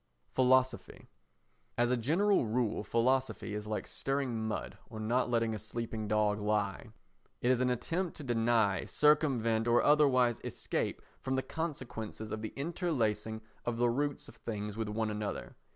Philosophy 0.31 1.09
As 1.77 1.91
a 1.91 1.95
general 1.95 2.47
rule 2.47 2.83
philosophy 2.83 3.53
is 3.53 3.67
like 3.67 3.85
stirring 3.85 4.47
mud 4.47 4.75
or 4.89 4.99
not 4.99 5.29
letting 5.29 5.53
a 5.53 5.59
sleeping 5.59 6.07
dog 6.07 6.39
lie. 6.39 6.87
It 7.39 7.51
is 7.51 7.61
an 7.61 7.69
attempt 7.69 8.17
to 8.17 8.23
deny, 8.23 8.85
circumvent 8.85 9.67
or 9.67 9.83
otherwise 9.83 10.41
escape 10.43 11.03
from 11.19 11.35
the 11.35 11.43
consequences 11.43 12.31
of 12.31 12.41
the 12.41 12.51
interlacing 12.55 13.41
of 13.63 13.77
the 13.77 13.91
roots 13.91 14.27
of 14.27 14.37
things 14.37 14.75
with 14.75 14.89
one 14.89 15.11
another. 15.11 15.55